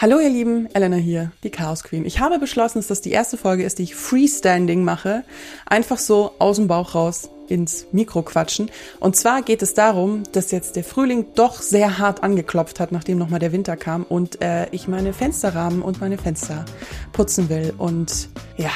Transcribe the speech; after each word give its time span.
Hallo 0.00 0.18
ihr 0.18 0.30
Lieben, 0.30 0.66
Elena 0.72 0.96
hier, 0.96 1.30
die 1.44 1.50
Chaos 1.50 1.84
Queen. 1.84 2.06
Ich 2.06 2.20
habe 2.20 2.38
beschlossen, 2.38 2.78
dass 2.78 2.86
das 2.86 3.02
die 3.02 3.10
erste 3.10 3.36
Folge 3.36 3.64
ist, 3.64 3.78
die 3.78 3.82
ich 3.82 3.94
Freestanding 3.94 4.82
mache. 4.82 5.24
Einfach 5.66 5.98
so 5.98 6.32
aus 6.38 6.56
dem 6.56 6.68
Bauch 6.68 6.94
raus 6.94 7.28
ins 7.48 7.84
Mikro 7.92 8.22
quatschen. 8.22 8.70
Und 8.98 9.14
zwar 9.16 9.42
geht 9.42 9.60
es 9.60 9.74
darum, 9.74 10.22
dass 10.32 10.52
jetzt 10.52 10.76
der 10.76 10.84
Frühling 10.84 11.26
doch 11.34 11.60
sehr 11.60 11.98
hart 11.98 12.22
angeklopft 12.22 12.80
hat, 12.80 12.92
nachdem 12.92 13.18
nochmal 13.18 13.40
der 13.40 13.52
Winter 13.52 13.76
kam 13.76 14.04
und 14.04 14.40
äh, 14.40 14.70
ich 14.70 14.88
meine 14.88 15.12
Fensterrahmen 15.12 15.82
und 15.82 16.00
meine 16.00 16.16
Fenster 16.16 16.64
putzen 17.12 17.50
will. 17.50 17.74
Und 17.76 18.30
ja, 18.56 18.72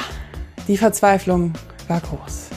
die 0.67 0.77
Verzweiflung 0.77 1.53
war 1.87 2.01
groß. 2.01 2.49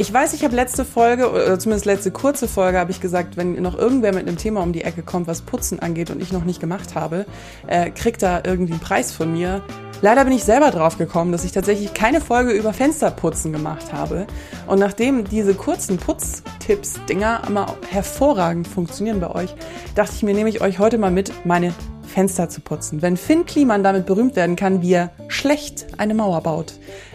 Ich 0.00 0.12
weiß, 0.12 0.32
ich 0.34 0.44
habe 0.44 0.54
letzte 0.54 0.84
Folge, 0.84 1.28
oder 1.28 1.58
zumindest 1.58 1.84
letzte 1.84 2.12
kurze 2.12 2.46
Folge, 2.46 2.78
habe 2.78 2.92
ich 2.92 3.00
gesagt, 3.00 3.36
wenn 3.36 3.60
noch 3.60 3.76
irgendwer 3.76 4.14
mit 4.14 4.28
einem 4.28 4.38
Thema 4.38 4.62
um 4.62 4.72
die 4.72 4.84
Ecke 4.84 5.02
kommt, 5.02 5.26
was 5.26 5.42
Putzen 5.42 5.80
angeht 5.80 6.10
und 6.10 6.22
ich 6.22 6.30
noch 6.30 6.44
nicht 6.44 6.60
gemacht 6.60 6.94
habe, 6.94 7.26
äh, 7.66 7.90
kriegt 7.90 8.22
da 8.22 8.40
irgendwie 8.44 8.74
einen 8.74 8.80
Preis 8.80 9.10
von 9.10 9.32
mir. 9.32 9.60
Leider 10.00 10.22
bin 10.22 10.32
ich 10.32 10.44
selber 10.44 10.70
drauf 10.70 10.98
gekommen, 10.98 11.32
dass 11.32 11.44
ich 11.44 11.50
tatsächlich 11.50 11.94
keine 11.94 12.20
Folge 12.20 12.52
über 12.52 12.72
Fensterputzen 12.72 13.52
gemacht 13.52 13.92
habe. 13.92 14.28
Und 14.68 14.78
nachdem 14.78 15.24
diese 15.24 15.54
kurzen 15.54 15.96
Putztipps-Dinger 15.96 17.42
immer 17.48 17.74
hervorragend 17.90 18.68
funktionieren 18.68 19.18
bei 19.18 19.34
euch, 19.34 19.52
dachte 19.96 20.12
ich 20.14 20.22
mir, 20.22 20.32
nehme 20.32 20.48
ich 20.48 20.60
euch 20.60 20.78
heute 20.78 20.98
mal 20.98 21.10
mit, 21.10 21.32
meine 21.44 21.74
Fenster 22.06 22.48
zu 22.48 22.60
putzen. 22.60 23.02
Wenn 23.02 23.16
Finn 23.16 23.46
Kliman 23.46 23.82
damit 23.82 24.06
berühmt 24.06 24.36
werden 24.36 24.54
kann, 24.54 24.80
wie 24.80 24.92
er 24.92 25.10
schlecht 25.26 25.88
eine 25.98 26.14
Mauer 26.14 26.40
baut, 26.42 26.74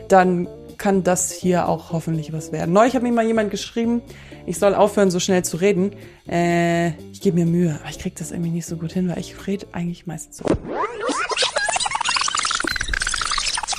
dann 0.09 0.49
kann 0.83 1.01
das 1.01 1.31
hier 1.31 1.69
auch 1.69 1.93
hoffentlich 1.93 2.33
was 2.33 2.51
werden. 2.51 2.73
Neulich 2.73 2.93
hat 2.93 3.03
mir 3.03 3.11
mal 3.13 3.25
jemand 3.25 3.51
geschrieben, 3.51 4.01
ich 4.45 4.59
soll 4.59 4.75
aufhören, 4.75 5.11
so 5.11 5.21
schnell 5.21 5.41
zu 5.45 5.55
reden. 5.55 5.95
Äh, 6.27 6.89
ich 7.13 7.21
gebe 7.21 7.37
mir 7.37 7.45
Mühe, 7.45 7.79
aber 7.79 7.89
ich 7.89 7.99
kriege 7.99 8.15
das 8.19 8.31
irgendwie 8.31 8.49
nicht 8.49 8.65
so 8.65 8.75
gut 8.75 8.91
hin, 8.91 9.07
weil 9.07 9.17
ich 9.17 9.47
rede 9.47 9.65
eigentlich 9.71 10.07
meistens 10.07 10.39
so. 10.39 10.45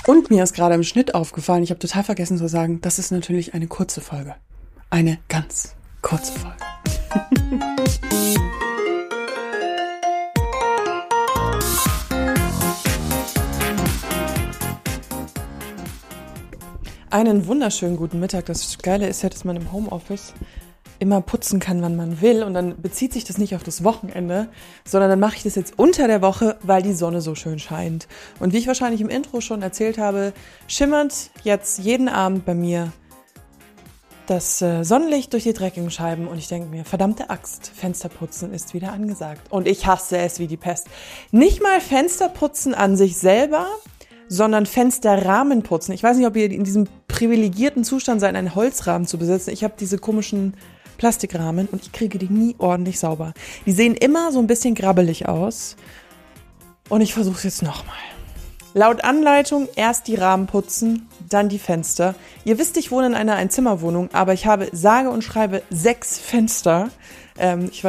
Und 0.06 0.30
mir 0.30 0.42
ist 0.42 0.54
gerade 0.54 0.74
im 0.74 0.82
Schnitt 0.82 1.14
aufgefallen, 1.14 1.62
ich 1.62 1.68
habe 1.68 1.78
total 1.78 2.04
vergessen 2.04 2.38
zu 2.38 2.48
sagen, 2.48 2.80
das 2.80 2.98
ist 2.98 3.10
natürlich 3.10 3.52
eine 3.52 3.66
kurze 3.66 4.00
Folge. 4.00 4.34
Eine 4.88 5.18
ganz 5.28 5.74
kurze 6.00 6.32
Folge. 6.32 6.56
Einen 17.14 17.46
wunderschönen 17.46 17.96
guten 17.96 18.18
Mittag. 18.18 18.46
Das 18.46 18.76
Geile 18.78 19.06
ist 19.06 19.22
ja, 19.22 19.28
dass 19.28 19.44
man 19.44 19.54
im 19.54 19.70
Homeoffice 19.70 20.34
immer 20.98 21.20
putzen 21.20 21.60
kann, 21.60 21.80
wann 21.80 21.94
man 21.94 22.20
will. 22.20 22.42
Und 22.42 22.54
dann 22.54 22.82
bezieht 22.82 23.12
sich 23.12 23.22
das 23.22 23.38
nicht 23.38 23.54
auf 23.54 23.62
das 23.62 23.84
Wochenende, 23.84 24.48
sondern 24.84 25.10
dann 25.10 25.20
mache 25.20 25.36
ich 25.36 25.44
das 25.44 25.54
jetzt 25.54 25.78
unter 25.78 26.08
der 26.08 26.22
Woche, 26.22 26.56
weil 26.62 26.82
die 26.82 26.92
Sonne 26.92 27.20
so 27.20 27.36
schön 27.36 27.60
scheint. 27.60 28.08
Und 28.40 28.52
wie 28.52 28.58
ich 28.58 28.66
wahrscheinlich 28.66 29.00
im 29.00 29.08
Intro 29.10 29.40
schon 29.40 29.62
erzählt 29.62 29.96
habe, 29.96 30.32
schimmert 30.66 31.30
jetzt 31.44 31.78
jeden 31.78 32.08
Abend 32.08 32.44
bei 32.44 32.54
mir 32.54 32.92
das 34.26 34.60
äh, 34.60 34.82
Sonnenlicht 34.82 35.34
durch 35.34 35.44
die 35.44 35.52
dreckigen 35.52 35.92
Scheiben 35.92 36.26
und 36.26 36.38
ich 36.38 36.48
denke 36.48 36.68
mir, 36.68 36.84
verdammte 36.84 37.30
Axt, 37.30 37.70
Fensterputzen 37.76 38.52
ist 38.52 38.74
wieder 38.74 38.92
angesagt. 38.92 39.52
Und 39.52 39.68
ich 39.68 39.86
hasse 39.86 40.18
es 40.18 40.40
wie 40.40 40.48
die 40.48 40.56
Pest. 40.56 40.88
Nicht 41.30 41.62
mal 41.62 41.80
Fensterputzen 41.80 42.74
an 42.74 42.96
sich 42.96 43.16
selber, 43.16 43.68
sondern 44.28 44.66
Fensterrahmen 44.66 45.62
putzen. 45.62 45.92
Ich 45.92 46.02
weiß 46.02 46.16
nicht, 46.16 46.26
ob 46.26 46.36
ihr 46.36 46.50
in 46.50 46.64
diesem 46.64 46.88
privilegierten 47.14 47.84
Zustand 47.84 48.20
seid, 48.20 48.34
einen 48.34 48.56
Holzrahmen 48.56 49.06
zu 49.06 49.18
besitzen. 49.18 49.50
Ich 49.50 49.62
habe 49.62 49.74
diese 49.78 49.98
komischen 49.98 50.54
Plastikrahmen 50.98 51.68
und 51.70 51.82
ich 51.82 51.92
kriege 51.92 52.18
die 52.18 52.28
nie 52.28 52.56
ordentlich 52.58 52.98
sauber. 52.98 53.34
Die 53.66 53.72
sehen 53.72 53.94
immer 53.94 54.32
so 54.32 54.40
ein 54.40 54.48
bisschen 54.48 54.74
grabbelig 54.74 55.28
aus. 55.28 55.76
Und 56.88 57.02
ich 57.02 57.14
versuche 57.14 57.36
es 57.36 57.44
jetzt 57.44 57.62
nochmal. 57.62 57.96
Laut 58.74 59.04
Anleitung 59.04 59.68
erst 59.76 60.08
die 60.08 60.16
Rahmen 60.16 60.48
putzen, 60.48 61.08
dann 61.28 61.48
die 61.48 61.60
Fenster. 61.60 62.16
Ihr 62.44 62.58
wisst, 62.58 62.76
ich 62.76 62.90
wohne 62.90 63.06
in 63.06 63.14
einer 63.14 63.36
Einzimmerwohnung, 63.36 64.08
aber 64.12 64.32
ich 64.32 64.46
habe 64.46 64.68
sage 64.72 65.10
und 65.10 65.22
schreibe 65.22 65.62
sechs 65.70 66.18
Fenster. 66.18 66.90
Ähm, 67.38 67.68
ich 67.70 67.84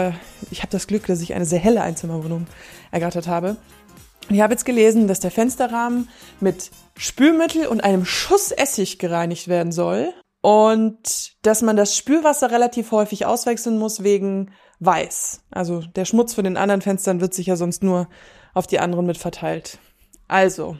ich 0.51 0.59
habe 0.61 0.71
das 0.71 0.85
Glück, 0.85 1.07
dass 1.07 1.21
ich 1.21 1.33
eine 1.33 1.45
sehr 1.45 1.59
helle 1.59 1.81
Einzimmerwohnung 1.81 2.45
ergattert 2.91 3.27
habe. 3.27 3.57
Ich 4.29 4.41
habe 4.41 4.53
jetzt 4.53 4.65
gelesen, 4.65 5.07
dass 5.07 5.19
der 5.19 5.31
Fensterrahmen 5.31 6.09
mit 6.39 6.71
Spülmittel 6.97 7.67
und 7.67 7.83
einem 7.83 8.05
Schuss 8.05 8.51
Essig 8.51 8.97
gereinigt 8.97 9.47
werden 9.47 9.71
soll 9.71 10.13
und 10.41 11.35
dass 11.43 11.61
man 11.61 11.75
das 11.75 11.95
Spülwasser 11.95 12.51
relativ 12.51 12.91
häufig 12.91 13.25
auswechseln 13.25 13.77
muss 13.77 14.03
wegen 14.03 14.51
Weiß. 14.79 15.41
Also 15.51 15.81
der 15.95 16.05
Schmutz 16.05 16.33
von 16.33 16.43
den 16.43 16.57
anderen 16.57 16.81
Fenstern 16.81 17.21
wird 17.21 17.33
sich 17.33 17.47
ja 17.47 17.55
sonst 17.55 17.83
nur 17.83 18.07
auf 18.53 18.67
die 18.67 18.79
anderen 18.79 19.05
mit 19.05 19.17
verteilt. 19.17 19.79
Also, 20.27 20.77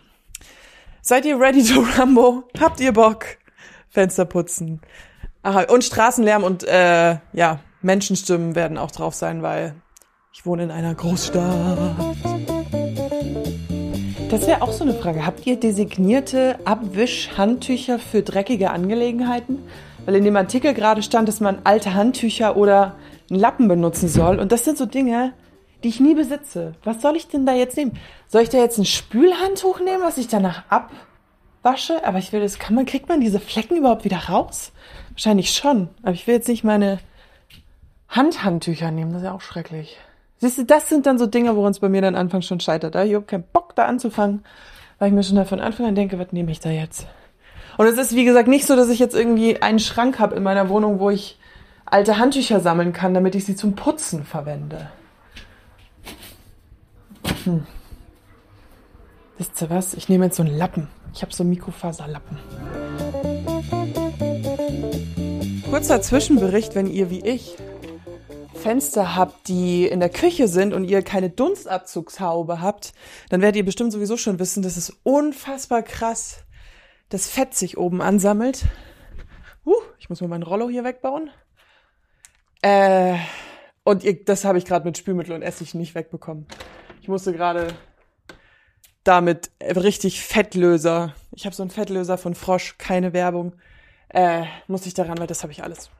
seid 1.02 1.26
ihr 1.26 1.40
ready 1.40 1.64
to 1.64 1.82
Rambo? 1.98 2.44
Habt 2.60 2.80
ihr 2.80 2.94
Bock? 2.94 3.26
Fenster 3.90 4.26
putzen. 4.26 4.82
Aha, 5.44 5.64
und 5.72 5.84
Straßenlärm 5.84 6.44
und 6.44 6.64
äh, 6.64 7.18
ja, 7.34 7.60
Menschenstimmen 7.82 8.56
werden 8.56 8.78
auch 8.78 8.92
drauf 8.92 9.14
sein, 9.14 9.44
weil 9.44 9.76
ich 10.34 10.46
wohne 10.46 10.64
in 10.64 10.72
einer 10.72 10.96
Großstadt. 10.96 12.55
Das 14.36 14.48
wäre 14.48 14.64
auch 14.64 14.74
so 14.74 14.84
eine 14.84 14.94
Frage. 14.94 15.26
Habt 15.26 15.48
ihr 15.48 15.58
designierte 15.58 16.60
Abwischhandtücher 16.66 18.00
für 18.00 18.22
dreckige 18.22 18.70
Angelegenheiten? 18.70 19.60
Weil 20.04 20.18
in 20.18 20.26
dem 20.26 20.36
Artikel 20.36 20.74
gerade 20.74 21.04
stand, 21.04 21.30
dass 21.30 21.40
man 21.40 21.60
alte 21.64 21.94
Handtücher 21.94 22.58
oder 22.58 22.98
einen 23.30 23.40
Lappen 23.40 23.70
benutzen 23.70 24.10
soll. 24.10 24.40
Und 24.40 24.52
das 24.52 24.66
sind 24.66 24.78
so 24.78 24.86
Dinge, 24.86 25.32
die 25.86 25.88
ich 25.88 26.02
nie 26.02 26.16
besitze. 26.16 26.74
Was 26.84 27.02
soll 27.02 27.16
ich 27.16 27.30
denn 27.30 27.46
da 27.46 27.54
jetzt 27.54 27.78
nehmen? 27.78 27.98
Soll 28.28 28.42
ich 28.42 28.50
da 28.50 28.58
jetzt 28.58 28.78
ein 28.78 28.84
Spülhandtuch 28.84 29.80
nehmen, 29.80 30.04
was 30.04 30.18
ich 30.18 30.28
danach 30.28 30.64
abwasche? 30.68 32.06
Aber 32.06 32.18
ich 32.18 32.34
will 32.34 32.42
das, 32.42 32.60
kann 32.60 32.76
man, 32.76 32.86
kriegt 32.86 33.08
man 33.08 33.22
diese 33.22 33.40
Flecken 33.40 33.78
überhaupt 33.78 34.04
wieder 34.04 34.26
raus? 34.28 34.74
Wahrscheinlich 35.12 35.52
schon. 35.52 35.88
Aber 36.04 36.12
ich 36.12 36.28
will 36.28 36.36
jetzt 36.36 36.50
nicht 36.50 36.66
meine 36.66 37.00
Handhandtücher 38.10 38.92
nehmen. 38.92 39.14
Das 39.14 39.22
ist 39.22 39.28
ja 39.28 39.34
auch 39.34 39.40
schrecklich. 39.40 39.98
Siehst 40.38 40.58
du, 40.58 40.66
das 40.66 40.90
sind 40.90 41.06
dann 41.06 41.18
so 41.18 41.26
Dinge, 41.28 41.56
woran 41.56 41.72
es 41.72 41.80
bei 41.80 41.90
mir 41.90 42.02
dann 42.02 42.16
anfangs 42.16 42.46
schon 42.46 42.60
scheitert. 42.60 42.96
Ich 42.96 43.14
habe 43.14 43.26
keinen 43.26 43.46
Bock, 43.54 43.76
da 43.76 43.86
anzufangen, 43.86 44.44
weil 45.00 45.10
ich 45.10 45.14
mir 45.14 45.24
schon 45.24 45.44
von 45.46 45.60
Anfang 45.60 45.86
an 45.86 45.96
denke, 45.96 46.20
was 46.20 46.32
nehme 46.32 46.52
ich 46.52 46.60
da 46.60 46.70
jetzt? 46.70 47.08
Und 47.78 47.88
es 47.88 47.98
ist, 47.98 48.16
wie 48.16 48.26
gesagt, 48.26 48.48
nicht 48.48 48.66
so, 48.66 48.76
dass 48.76 48.90
ich 48.90 49.00
jetzt 49.00 49.16
irgendwie 49.16 49.62
einen 49.62 49.80
Schrank 49.80 50.20
habe 50.20 50.36
in 50.36 50.44
meiner 50.44 50.70
Wohnung, 50.70 51.00
wo 51.00 51.10
ich 51.10 51.38
alte 51.86 52.18
Handtücher 52.18 52.60
sammeln 52.60 52.94
kann, 52.94 53.14
damit 53.14 53.36
ich 53.36 53.46
sie 53.46 53.56
zum 53.56 53.76
Putzen 53.76 54.24
verwende. 54.24 54.90
Hm. 57.44 57.66
Wisst 59.38 59.62
ihr 59.62 59.70
was? 59.70 59.94
Ich 59.94 60.08
nehme 60.08 60.26
jetzt 60.26 60.38
so 60.38 60.44
einen 60.44 60.58
Lappen. 60.58 60.88
Ich 61.14 61.22
habe 61.22 61.34
so 61.34 61.44
einen 61.44 61.50
Mikrofaserlappen. 61.50 62.38
Kurzer 65.70 66.02
Zwischenbericht, 66.02 66.76
wenn 66.76 66.88
ihr 66.88 67.10
wie 67.10 67.26
ich 67.26 67.58
Fenster 68.66 69.16
habt, 69.16 69.48
die 69.48 69.86
in 69.86 70.00
der 70.00 70.10
Küche 70.10 70.48
sind 70.48 70.74
und 70.74 70.86
ihr 70.86 71.04
keine 71.04 71.30
Dunstabzugshaube 71.30 72.62
habt, 72.62 72.94
dann 73.30 73.42
werdet 73.42 73.58
ihr 73.58 73.64
bestimmt 73.64 73.92
sowieso 73.92 74.18
schon 74.18 74.40
wissen, 74.40 74.64
dass 74.64 74.76
es 74.76 74.90
unfassbar 75.04 75.84
krass 75.84 76.40
das 77.10 77.30
Fett 77.30 77.54
sich 77.54 77.78
oben 77.78 78.02
ansammelt. 78.02 78.66
Uh, 79.68 79.76
ich 80.00 80.10
muss 80.10 80.20
mal 80.20 80.30
meinen 80.30 80.42
Rollo 80.42 80.68
hier 80.68 80.84
wegbauen. 80.84 81.30
Äh, 82.64 83.18
und 83.84 84.04
ihr, 84.04 84.26
das 84.26 84.46
habe 84.46 84.58
ich 84.58 84.66
gerade 84.66 84.84
mit 84.84 84.98
Spülmittel 84.98 85.36
und 85.36 85.44
Essig 85.44 85.76
nicht 85.76 85.94
wegbekommen. 85.94 86.48
Ich 87.04 87.08
musste 87.08 87.34
gerade 87.34 87.68
damit 89.04 89.52
richtig 89.62 90.24
Fettlöser. 90.24 91.14
Ich 91.34 91.46
habe 91.46 91.56
so 91.56 91.62
einen 91.62 91.70
Fettlöser 91.70 92.18
von 92.18 92.34
Frosch, 92.34 92.80
keine 92.80 93.14
Werbung. 93.14 93.54
Äh, 94.10 94.46
muss 94.66 94.88
ich 94.88 94.96
daran, 94.96 95.20
weil 95.20 95.28
das 95.28 95.44
habe 95.44 95.54
ich 95.54 95.62
alles 95.62 95.92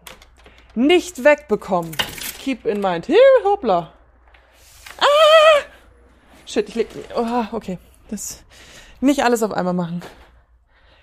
nicht 0.74 1.24
wegbekommen 1.24 1.92
keep 2.46 2.68
in 2.68 2.80
mind. 2.80 3.08
Hier, 3.08 3.18
hoppla. 3.44 3.92
Ah! 5.00 5.62
Shit, 6.46 6.70
ich 6.70 6.76
leg. 6.76 6.88
Oh, 7.16 7.46
okay. 7.52 7.80
Das. 8.10 8.44
Nicht 9.02 9.24
alles 9.24 9.42
auf 9.42 9.52
einmal 9.52 9.74
machen. 9.74 10.04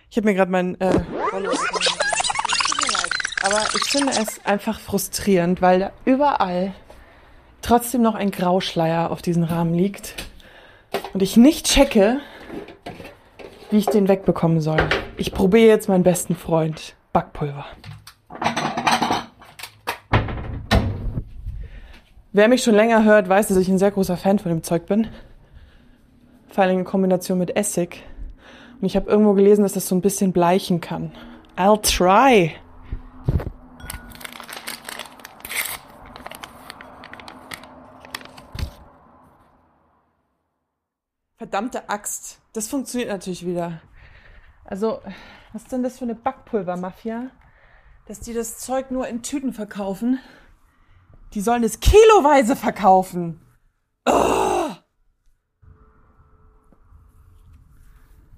Ich 0.08 0.16
habe 0.16 0.28
mir 0.28 0.34
gerade 0.34 0.52
mein. 0.52 0.80
Äh, 0.80 1.00
aber 3.42 3.60
ich 3.74 3.90
finde 3.90 4.12
es 4.12 4.44
einfach 4.44 4.78
frustrierend, 4.78 5.60
weil 5.60 5.80
da 5.80 5.92
überall 6.04 6.74
trotzdem 7.60 8.02
noch 8.02 8.14
ein 8.14 8.30
Grauschleier 8.30 9.10
auf 9.10 9.20
diesem 9.20 9.42
Rahmen 9.42 9.74
liegt 9.74 10.14
und 11.12 11.22
ich 11.22 11.36
nicht 11.36 11.66
checke, 11.66 12.20
wie 13.70 13.78
ich 13.78 13.86
den 13.86 14.06
wegbekommen 14.06 14.60
soll. 14.60 14.88
Ich 15.16 15.32
probiere 15.32 15.66
jetzt 15.66 15.88
meinen 15.88 16.04
besten 16.04 16.36
Freund 16.36 16.94
Backpulver. 17.12 17.66
Wer 22.34 22.48
mich 22.48 22.62
schon 22.62 22.74
länger 22.74 23.04
hört, 23.04 23.28
weiß, 23.28 23.48
dass 23.48 23.58
ich 23.58 23.68
ein 23.68 23.78
sehr 23.78 23.90
großer 23.90 24.16
Fan 24.16 24.38
von 24.38 24.50
dem 24.50 24.62
Zeug 24.62 24.86
bin. 24.86 25.06
Vor 26.48 26.64
allem 26.64 26.78
in 26.78 26.84
Kombination 26.86 27.38
mit 27.38 27.54
Essig. 27.56 28.02
Und 28.80 28.86
ich 28.86 28.96
habe 28.96 29.10
irgendwo 29.10 29.34
gelesen, 29.34 29.64
dass 29.64 29.74
das 29.74 29.86
so 29.86 29.94
ein 29.94 30.00
bisschen 30.00 30.32
bleichen 30.32 30.80
kann. 30.80 31.12
I'll 31.58 31.82
try. 31.82 32.52
Verdammte 41.36 41.90
Axt. 41.90 42.40
Das 42.54 42.66
funktioniert 42.66 43.10
natürlich 43.10 43.44
wieder. 43.44 43.82
Also, 44.64 45.02
was 45.52 45.64
ist 45.64 45.72
denn 45.72 45.82
das 45.82 45.98
für 45.98 46.04
eine 46.06 46.14
Backpulvermafia? 46.14 47.26
Dass 48.06 48.20
die 48.20 48.32
das 48.32 48.56
Zeug 48.56 48.90
nur 48.90 49.06
in 49.06 49.22
Tüten 49.22 49.52
verkaufen. 49.52 50.18
Die 51.34 51.40
sollen 51.40 51.64
es 51.64 51.80
kiloweise 51.80 52.56
verkaufen. 52.56 53.40
Oh! 54.06 54.70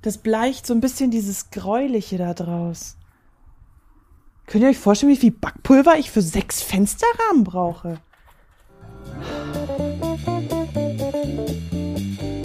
Das 0.03 0.19
bleicht 0.19 0.67
so 0.67 0.75
ein 0.75 0.81
bisschen 0.81 1.11
dieses 1.11 1.51
Gräuliche 1.51 2.19
da 2.19 2.35
draus. 2.35 2.97
Könnt 4.47 4.63
ihr 4.63 4.71
euch 4.71 4.79
vorstellen, 4.79 5.13
wie 5.13 5.17
viel 5.17 5.31
Backpulver 5.31 5.97
ich 5.99 6.11
für 6.11 6.21
sechs 6.21 6.63
Fensterrahmen 6.63 7.45
brauche? 7.45 7.99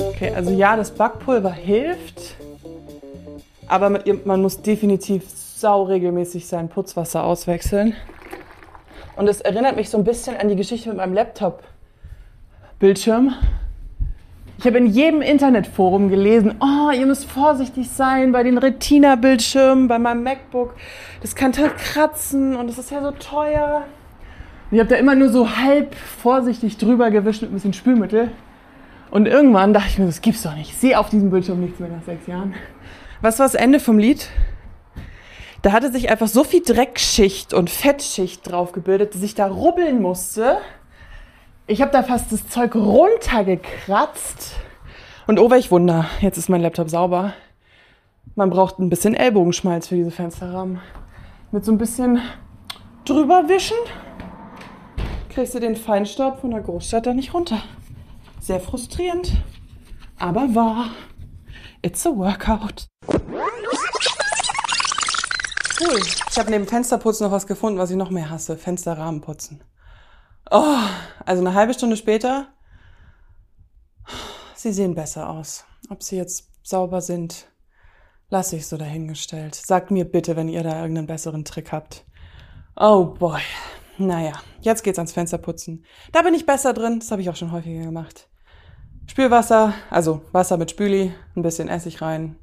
Okay, 0.10 0.34
also 0.34 0.52
ja, 0.52 0.78
das 0.78 0.92
Backpulver 0.92 1.52
hilft, 1.52 2.38
aber 3.68 3.90
man 3.90 4.42
muss 4.42 4.62
definitiv 4.62 5.24
sauregelmäßig 5.30 6.48
sein 6.48 6.70
Putzwasser 6.70 7.24
auswechseln. 7.24 7.96
Und 9.20 9.28
es 9.28 9.42
erinnert 9.42 9.76
mich 9.76 9.90
so 9.90 9.98
ein 9.98 10.06
bisschen 10.06 10.38
an 10.38 10.48
die 10.48 10.56
Geschichte 10.56 10.88
mit 10.88 10.98
meinem 10.98 11.14
Laptop-Bildschirm. 11.14 13.34
Ich 14.58 14.66
habe 14.66 14.78
in 14.78 14.86
jedem 14.86 15.22
Internetforum 15.22 16.08
gelesen, 16.08 16.56
oh, 16.62 16.90
ihr 16.92 17.06
müsst 17.06 17.26
vorsichtig 17.26 17.90
sein 17.90 18.32
bei 18.32 18.44
den 18.44 18.58
Retina-Bildschirmen, 18.58 19.90
bei 19.90 20.00
meinem 20.00 20.24
MacBook. 20.24 20.74
Das 21.22 21.36
kann 21.36 21.52
kratzen 21.52 22.56
und 22.56 22.68
das 22.68 22.78
ist 22.78 22.92
ja 22.92 23.02
so 23.02 23.12
teuer. 23.12 23.84
Und 24.72 24.78
ich 24.78 24.80
habe 24.80 24.90
da 24.90 24.96
immer 24.96 25.16
nur 25.16 25.28
so 25.28 25.58
halb 25.58 25.96
vorsichtig 25.96 26.78
drüber 26.78 27.12
gewischt 27.12 27.42
mit 27.42 27.52
ein 27.52 27.56
bisschen 27.56 27.74
Spülmittel. 27.74 28.32
Und 29.12 29.28
irgendwann 29.28 29.74
dachte 29.74 29.90
ich 29.90 30.00
mir, 30.00 30.06
das 30.06 30.22
gibt's 30.22 30.44
doch 30.44 30.56
nicht. 30.56 30.70
Ich 30.70 30.78
sehe 30.78 30.98
auf 30.98 31.10
diesem 31.10 31.30
Bildschirm 31.30 31.60
nichts 31.60 31.82
mehr 31.82 31.90
nach 31.90 32.04
sechs 32.04 32.26
Jahren. 32.26 32.54
Was 33.20 33.38
war 33.38 33.48
das 33.48 33.56
Ende 33.56 33.82
vom 33.82 34.00
Lied? 34.00 34.30
Da 35.62 35.72
hatte 35.72 35.92
sich 35.92 36.10
einfach 36.10 36.28
so 36.28 36.44
viel 36.44 36.64
Dreckschicht 36.64 37.54
und 37.54 37.70
Fettschicht 37.70 38.50
drauf 38.50 38.72
gebildet, 38.72 39.16
dass 39.16 39.22
ich 39.22 39.36
da 39.36 39.48
rubbeln 39.48 40.02
musste 40.02 40.58
ich 41.70 41.84
habe 41.84 41.92
da 41.92 42.02
fast 42.02 42.32
das 42.32 42.50
Zeug 42.50 42.74
runtergekratzt. 42.74 44.54
Und 45.28 45.40
oh, 45.40 45.52
welch 45.52 45.70
Wunder, 45.70 46.08
jetzt 46.20 46.38
ist 46.38 46.50
mein 46.50 46.62
Laptop 46.62 46.90
sauber. 46.90 47.34
Man 48.34 48.50
braucht 48.50 48.80
ein 48.80 48.90
bisschen 48.90 49.14
Ellbogenschmalz 49.14 49.88
für 49.88 49.96
diese 49.96 50.10
Fensterrahmen. 50.10 50.80
Mit 51.52 51.64
so 51.64 51.72
ein 51.72 51.78
bisschen 51.78 52.22
drüber 53.06 53.48
wischen 53.48 53.78
kriegst 55.30 55.54
du 55.54 55.60
den 55.60 55.76
Feinstaub 55.76 56.42
von 56.42 56.50
der 56.50 56.62
Großstadt 56.62 57.06
da 57.06 57.14
nicht 57.14 57.36
runter. 57.36 57.62
Sehr 58.40 58.60
frustrierend, 58.60 59.32
aber 60.18 60.56
wahr. 60.56 60.88
It's 61.84 62.06
a 62.08 62.10
workout. 62.10 62.89
Cool. 65.80 66.02
Ich 66.30 66.38
habe 66.38 66.52
neben 66.52 66.68
Fensterputzen 66.68 67.26
noch 67.26 67.32
was 67.32 67.48
gefunden, 67.48 67.80
was 67.80 67.90
ich 67.90 67.96
noch 67.96 68.10
mehr 68.10 68.30
hasse. 68.30 68.58
Fensterrahmen 68.58 69.22
putzen. 69.22 69.64
Oh, 70.52 70.78
also 71.26 71.42
eine 71.42 71.54
halbe 71.54 71.74
Stunde 71.74 71.96
später, 71.96 72.48
sie 74.56 74.74
sehen 74.74 74.96
besser 74.96 75.30
aus. 75.30 75.64
Ob 75.90 76.04
sie 76.04 76.18
jetzt 76.18 76.50
sauber 76.64 77.02
sind, 77.02 77.48
lasse 78.30 78.56
ich 78.56 78.68
so 78.68 78.78
dahingestellt. 78.78 79.56
Sagt 79.56 79.92
mir 79.92 80.06
bitte, 80.06 80.36
wenn 80.36 80.50
ihr 80.50 80.64
da 80.64 80.82
irgendeinen 80.82 81.08
besseren 81.08 81.46
Trick 81.46 81.72
habt. 81.72 82.04
Oh 82.76 83.06
boy. 83.06 83.42
Naja, 83.98 84.34
jetzt 84.62 84.84
geht's 84.84 85.00
ans 85.00 85.12
Fensterputzen. 85.12 85.86
Da 86.12 86.22
bin 86.22 86.34
ich 86.34 86.46
besser 86.46 86.74
drin, 86.74 87.00
das 87.00 87.12
habe 87.12 87.22
ich 87.22 87.30
auch 87.30 87.36
schon 87.36 87.52
häufiger 87.52 87.84
gemacht. 87.84 88.28
Spülwasser, 89.08 89.74
also 89.90 90.22
Wasser 90.32 90.58
mit 90.58 90.72
Spüli, 90.72 91.14
ein 91.36 91.42
bisschen 91.42 91.68
Essig 91.68 92.02
rein, 92.02 92.38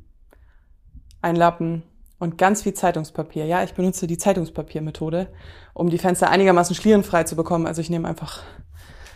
ein 1.22 1.36
Lappen, 1.36 1.82
und 2.18 2.38
ganz 2.38 2.62
viel 2.62 2.74
Zeitungspapier. 2.74 3.44
Ja, 3.44 3.62
ich 3.62 3.74
benutze 3.74 4.06
die 4.06 4.18
Zeitungspapiermethode, 4.18 5.28
um 5.74 5.90
die 5.90 5.98
Fenster 5.98 6.30
einigermaßen 6.30 6.74
schlierenfrei 6.74 7.24
zu 7.24 7.36
bekommen. 7.36 7.66
Also 7.66 7.80
ich 7.80 7.90
nehme 7.90 8.08
einfach 8.08 8.42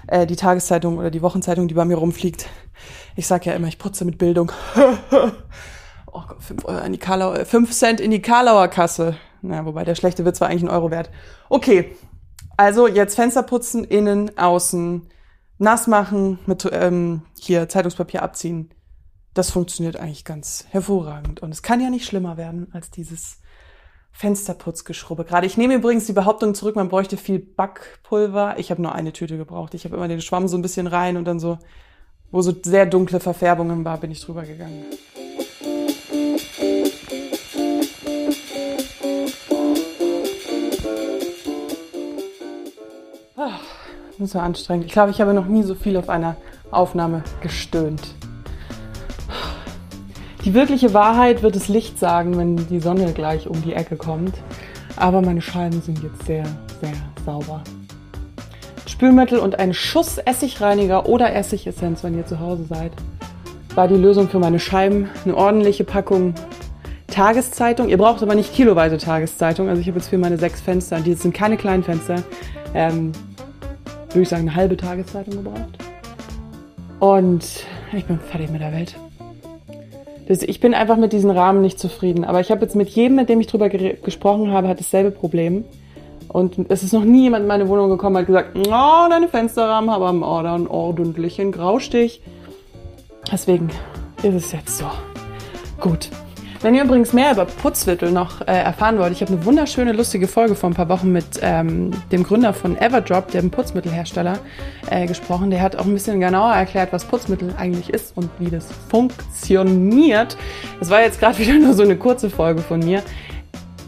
äh, 0.07 0.27
die 0.27 0.37
Tageszeitung 0.37 0.99
oder 0.99 1.11
die 1.11 1.23
Wochenzeitung, 1.23 1.69
die 1.69 1.75
bei 1.75 1.85
mir 1.85 1.97
rumfliegt. 1.97 2.47
Ich 3.17 3.27
sage 3.27 3.47
ja 3.47 3.57
immer, 3.57 3.69
ich 3.69 3.79
putze 3.79 4.05
mit 4.05 4.19
Bildung. 4.19 4.53
oh 6.07 6.23
Gott, 6.29 6.43
5 6.43 6.65
Euro 6.67 6.85
in 6.85 6.93
die 6.93 6.99
Karlauer, 6.99 7.45
5 7.45 7.71
Cent 7.73 8.01
in 8.01 8.11
die 8.11 8.23
Karlauer 8.23 8.69
Kasse. 8.69 9.17
Na, 9.43 9.65
wobei 9.65 9.85
der 9.85 9.95
schlechte 9.95 10.25
Witz 10.25 10.41
war 10.41 10.49
eigentlich 10.49 10.65
ein 10.65 10.69
Euro 10.69 10.91
wert. 10.91 11.11
Okay, 11.49 11.97
also 12.59 12.87
jetzt 12.87 13.15
Fenster 13.15 13.43
putzen, 13.43 13.85
innen, 13.85 14.37
außen, 14.37 15.09
nass 15.57 15.87
machen, 15.87 16.39
mit 16.45 16.69
ähm, 16.71 17.23
hier 17.39 17.69
Zeitungspapier 17.71 18.23
abziehen 18.23 18.71
das 19.35 19.51
funktioniert 19.51 19.97
eigentlich 19.97 20.25
ganz 20.25 20.67
hervorragend. 20.71 21.41
Und 21.41 21.53
es 21.53 21.63
kann 21.63 21.81
ja 21.81 21.91
nicht 21.91 22.05
schlimmer 22.05 22.37
werden 22.37 22.69
als 22.73 22.91
dieses 22.91 23.39
Fensterputzgeschrubbe. 24.13 25.25
Gerade 25.25 25.47
ich 25.47 25.57
nehme 25.57 25.75
übrigens 25.75 26.07
die 26.07 26.13
Behauptung 26.13 26.55
zurück, 26.55 26.77
man 26.77 26.89
bräuchte 26.89 27.17
viel 27.17 27.39
Backpulver. 27.39 28.59
Ich 28.59 28.71
habe 28.71 28.83
nur 28.83 28.95
eine 28.95 29.13
Tüte 29.13 29.37
gebraucht. 29.37 29.75
Ich 29.75 29.85
habe 29.85 29.97
immer 29.97 30.09
den 30.09 30.21
Schwamm 30.21 30.49
so 30.49 30.59
ein 30.59 30.63
bisschen 30.63 30.87
rein 30.87 31.17
und 31.17 31.25
dann 31.25 31.39
so, 31.39 31.59
wo 32.31 32.43
so 32.43 32.53
sehr 32.63 32.87
dunkle 32.87 33.21
Verfärbungen 33.21 33.85
war, 33.85 33.99
bin 33.99 34.11
ich 34.11 34.21
drüber 34.21 34.43
gegangen. 34.43 34.85
Ach, 43.37 43.61
das 44.19 44.35
war 44.35 44.43
anstrengend. 44.43 44.87
Ich 44.87 44.93
glaube, 44.93 45.13
ich 45.13 45.21
habe 45.21 45.33
noch 45.33 45.47
nie 45.47 45.63
so 45.63 45.75
viel 45.75 45.97
auf 45.97 46.09
einer 46.09 46.37
Aufnahme 46.71 47.23
gestöhnt. 47.41 48.15
Die 50.45 50.55
wirkliche 50.55 50.95
Wahrheit 50.95 51.43
wird 51.43 51.55
das 51.55 51.69
Licht 51.69 51.99
sagen, 51.99 52.39
wenn 52.39 52.57
die 52.69 52.81
Sonne 52.81 53.13
gleich 53.13 53.47
um 53.47 53.63
die 53.63 53.75
Ecke 53.75 53.97
kommt. 53.97 54.35
Aber 54.97 55.21
meine 55.21 55.43
Scheiben 55.43 55.83
sind 55.83 56.03
jetzt 56.03 56.25
sehr, 56.27 56.45
sehr 56.81 56.93
sauber. 57.27 57.63
Spülmittel 58.87 59.39
und 59.39 59.59
ein 59.59 59.75
Schuss 59.75 60.19
Essigreiniger 60.19 61.09
oder 61.09 61.35
Essigessenz, 61.35 62.03
wenn 62.03 62.17
ihr 62.17 62.27
zu 62.27 62.41
Hause 62.41 62.65
seid, 62.65 62.93
war 63.75 63.87
die 63.87 63.97
Lösung 63.97 64.29
für 64.29 64.39
meine 64.39 64.59
Scheiben. 64.59 65.11
Eine 65.25 65.37
ordentliche 65.37 65.85
Packung 65.85 66.35
Tageszeitung. 67.07 67.89
Ihr 67.89 67.99
braucht 67.99 68.23
aber 68.23 68.35
nicht 68.35 68.55
kiloweise 68.55 68.97
Tageszeitung. 68.97 69.69
Also 69.69 69.81
ich 69.81 69.89
habe 69.89 69.99
jetzt 69.99 70.09
für 70.09 70.19
meine 70.19 70.39
sechs 70.39 70.61
Fenster, 70.61 71.01
die 71.01 71.15
sind 71.15 71.35
keine 71.35 71.57
kleinen 71.57 71.83
Fenster, 71.83 72.23
ähm, 72.75 73.13
würde 74.09 74.23
ich 74.23 74.29
sagen, 74.29 74.43
eine 74.43 74.55
halbe 74.55 74.77
Tageszeitung 74.77 75.43
gebraucht. 75.43 75.79
Und 76.99 77.45
ich 77.93 78.05
bin 78.07 78.19
fertig 78.19 78.51
mit 78.51 78.61
der 78.61 78.73
Welt. 78.73 78.95
Ich 80.31 80.61
bin 80.61 80.75
einfach 80.75 80.97
mit 80.97 81.13
diesen 81.13 81.31
Rahmen 81.31 81.61
nicht 81.61 81.81
zufrieden. 81.81 82.25
Aber 82.25 82.41
ich 82.41 82.53
habe 82.53 82.63
jetzt 82.63 82.77
mit 82.77 82.89
jedem, 82.91 83.17
mit 83.17 83.29
dem 83.29 83.41
ich 83.41 83.49
drüber 83.49 83.69
gesprochen 83.69 84.53
habe, 84.53 84.69
hat 84.69 84.79
dasselbe 84.79 85.11
Problem. 85.11 85.65
Und 86.29 86.57
es 86.69 86.85
ist 86.85 86.93
noch 86.93 87.05
nie 87.05 87.23
jemand 87.23 87.43
in 87.43 87.49
meine 87.49 87.69
Wohnung 87.69 87.91
gekommen 87.91 88.15
und 88.15 88.21
hat 88.21 88.27
gesagt, 88.29 88.57
oh, 88.57 89.09
deine 89.11 89.27
Fensterrahmen 89.27 89.91
haben 89.91 90.23
oh, 90.23 90.37
einen 90.37 90.69
ordentlichen 90.69 91.51
Graustich. 91.51 92.23
Deswegen 93.33 93.71
ist 94.23 94.35
es 94.35 94.53
jetzt 94.53 94.79
so. 94.79 94.87
Gut. 95.81 96.11
Wenn 96.63 96.75
ihr 96.75 96.85
übrigens 96.85 97.15
mehr 97.15 97.33
über 97.33 97.47
Putzwittel 97.47 98.13
noch 98.13 98.43
äh, 98.43 98.53
erfahren 98.53 98.99
wollt, 98.99 99.13
ich 99.13 99.23
habe 99.23 99.33
eine 99.33 99.47
wunderschöne, 99.47 99.93
lustige 99.93 100.29
Folge 100.29 100.55
vor 100.55 100.69
ein 100.69 100.75
paar 100.75 100.91
Wochen 100.91 101.11
mit 101.11 101.25
ähm, 101.41 101.91
dem 102.13 102.23
Gründer 102.23 102.53
von 102.53 102.77
Everdrop, 102.77 103.31
dem 103.31 103.51
Putzmittelhersteller, 103.51 104.39
äh, 104.91 105.07
gesprochen. 105.07 105.51
Der 105.51 105.63
hat 105.63 105.77
auch 105.77 105.87
ein 105.87 105.95
bisschen 105.95 106.21
genauer 106.21 106.53
erklärt, 106.53 106.93
was 106.93 107.07
Putzmittel 107.07 107.55
eigentlich 107.57 107.89
ist 107.89 108.15
und 108.15 108.29
wie 108.39 108.51
das 108.51 108.67
funktioniert. 108.91 110.37
Das 110.81 110.91
war 110.91 111.01
jetzt 111.01 111.19
gerade 111.19 111.39
wieder 111.41 111.55
nur 111.55 111.73
so 111.73 111.83
eine 111.83 111.97
kurze 111.97 112.29
Folge 112.29 112.61
von 112.61 112.81
mir. 112.81 113.03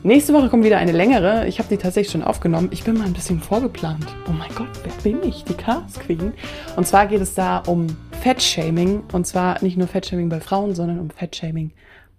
Nächste 0.02 0.32
Woche 0.32 0.48
kommt 0.48 0.64
wieder 0.64 0.78
eine 0.78 0.92
längere. 0.92 1.46
Ich 1.48 1.58
habe 1.58 1.68
die 1.68 1.76
tatsächlich 1.76 2.10
schon 2.10 2.22
aufgenommen. 2.22 2.70
Ich 2.72 2.84
bin 2.84 2.96
mal 2.96 3.04
ein 3.04 3.12
bisschen 3.12 3.38
vorgeplant. 3.38 4.06
Oh 4.30 4.32
mein 4.32 4.50
Gott, 4.54 4.70
wer 4.82 5.12
bin 5.12 5.22
ich? 5.28 5.44
Die 5.44 5.54
Chaos 5.54 6.00
Queen. 6.00 6.32
Und 6.76 6.86
zwar 6.86 7.06
geht 7.06 7.20
es 7.20 7.34
da 7.34 7.58
um 7.66 7.86
Fettshaming. 8.22 9.02
Und 9.12 9.26
zwar 9.26 9.62
nicht 9.62 9.76
nur 9.76 9.88
Fettshaming 9.88 10.30
bei 10.30 10.40
Frauen, 10.40 10.74
sondern 10.74 11.00
um 11.00 11.10
Fettshaming 11.10 11.72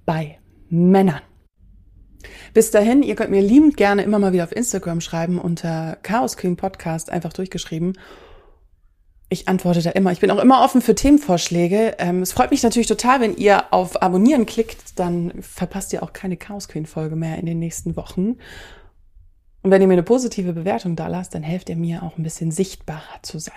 bei 0.05 0.38
Männern. 0.74 1.22
Bis 2.53 2.72
dahin, 2.72 3.03
ihr 3.03 3.15
könnt 3.15 3.32
mir 3.32 3.42
liebend 3.42 3.77
gerne 3.77 4.03
immer 4.03 4.20
mal 4.20 4.34
wieder 4.34 4.44
auf 4.44 4.56
Instagram 4.56 5.01
schreiben 5.01 5.39
unter 5.39 5.98
Chaos 6.03 6.36
Queen 6.38 6.56
Podcast, 6.56 7.10
einfach 7.10 7.34
durchgeschrieben. 7.34 7.94
Ich 9.30 9.48
antworte 9.48 9.82
da 9.82 9.92
immer. 9.92 10.12
Ich 10.12 10.20
bin 10.20 10.30
auch 10.30 10.39
immer 10.39 10.63
offen 10.63 10.82
für 10.82 10.94
Themenvorschläge. 10.94 11.96
Ähm, 11.98 12.22
es 12.22 12.34
freut 12.34 12.51
mich 12.51 12.62
natürlich 12.62 12.88
total, 12.88 13.22
wenn 13.22 13.36
ihr 13.36 13.74
auf 13.74 14.01
Abonnieren 14.01 14.46
klickt, 14.46 15.00
dann 15.00 15.34
verpasst 15.42 15.94
ihr 15.94 16.03
auch 16.03 16.13
keine 16.13 16.38
Chaos 16.38 16.68
Queen 16.68 16.86
Folge 16.86 17.15
mehr 17.15 17.38
in 17.38 17.46
den 17.46 17.60
nächsten 17.60 17.96
Wochen. 17.96 18.38
Und 19.63 19.72
wenn 19.72 19.82
ihr 19.82 19.88
mir 19.88 19.94
eine 19.94 20.03
positive 20.03 20.53
Bewertung 20.53 20.96
da 20.96 21.08
lasst, 21.08 21.34
dann 21.34 21.42
helft 21.42 21.70
ihr 21.70 21.75
mir 21.75 22.03
auch 22.03 22.18
ein 22.18 22.24
bisschen 22.24 22.51
sichtbarer 22.51 23.22
zu 23.24 23.39
sein. 23.39 23.53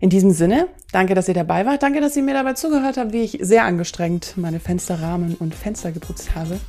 In 0.00 0.10
diesem 0.10 0.30
Sinne, 0.30 0.68
danke, 0.92 1.14
dass 1.14 1.28
ihr 1.28 1.34
dabei 1.34 1.66
wart. 1.66 1.82
Danke, 1.82 2.00
dass 2.00 2.16
ihr 2.16 2.22
mir 2.22 2.34
dabei 2.34 2.52
zugehört 2.52 2.96
habt, 2.96 3.12
wie 3.12 3.22
ich 3.22 3.38
sehr 3.40 3.64
angestrengt 3.64 4.34
meine 4.36 4.60
Fensterrahmen 4.60 5.34
und 5.34 5.54
Fenster 5.54 5.90
geputzt 5.90 6.34
habe. 6.34 6.60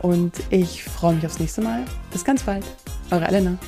Und 0.00 0.32
ich 0.50 0.82
freue 0.82 1.14
mich 1.14 1.24
aufs 1.24 1.38
nächste 1.38 1.62
Mal. 1.62 1.84
Bis 2.10 2.24
ganz 2.24 2.42
bald. 2.42 2.64
Eure 3.10 3.28
Elena. 3.28 3.58